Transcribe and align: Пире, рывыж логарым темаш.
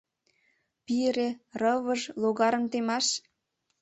Пире, 0.85 1.29
рывыж 1.59 2.01
логарым 2.21 2.63
темаш. 2.71 3.07